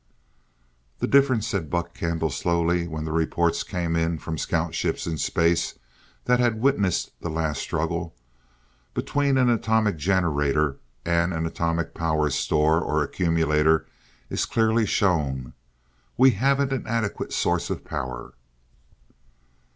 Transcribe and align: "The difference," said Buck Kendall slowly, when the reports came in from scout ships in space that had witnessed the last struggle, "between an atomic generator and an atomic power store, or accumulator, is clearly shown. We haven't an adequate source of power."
"The 0.97 1.05
difference," 1.05 1.45
said 1.45 1.69
Buck 1.69 1.93
Kendall 1.93 2.31
slowly, 2.31 2.87
when 2.87 3.05
the 3.05 3.11
reports 3.11 3.61
came 3.61 3.95
in 3.95 4.17
from 4.17 4.35
scout 4.35 4.73
ships 4.73 5.05
in 5.05 5.19
space 5.19 5.77
that 6.25 6.39
had 6.39 6.59
witnessed 6.59 7.11
the 7.21 7.29
last 7.29 7.59
struggle, 7.61 8.15
"between 8.95 9.37
an 9.37 9.47
atomic 9.47 9.97
generator 9.97 10.79
and 11.05 11.35
an 11.35 11.45
atomic 11.45 11.93
power 11.93 12.31
store, 12.31 12.81
or 12.81 13.03
accumulator, 13.03 13.85
is 14.27 14.47
clearly 14.47 14.87
shown. 14.87 15.53
We 16.17 16.31
haven't 16.31 16.73
an 16.73 16.87
adequate 16.87 17.31
source 17.31 17.69
of 17.69 17.85
power." 17.85 18.33